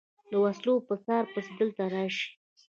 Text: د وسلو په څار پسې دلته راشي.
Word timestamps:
د 0.31 0.33
وسلو 0.43 0.73
په 0.87 0.95
څار 1.03 1.23
پسې 1.33 1.51
دلته 1.59 1.83
راشي. 1.95 2.27